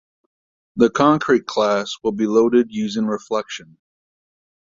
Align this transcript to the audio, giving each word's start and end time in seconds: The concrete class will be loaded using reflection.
The 0.77 0.89
concrete 0.89 1.45
class 1.45 1.93
will 2.01 2.13
be 2.13 2.25
loaded 2.25 2.71
using 2.71 3.05
reflection. 3.05 3.77